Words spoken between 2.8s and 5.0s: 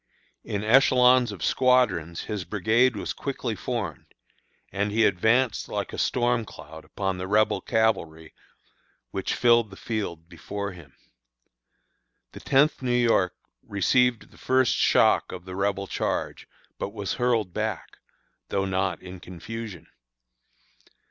was quickly formed, and